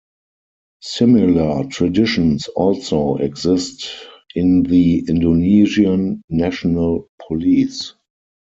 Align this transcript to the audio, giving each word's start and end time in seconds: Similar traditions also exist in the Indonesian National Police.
Similar 0.81 1.65
traditions 1.65 2.47
also 2.47 3.17
exist 3.17 3.85
in 4.33 4.63
the 4.63 5.05
Indonesian 5.07 6.23
National 6.27 7.07
Police. 7.27 7.93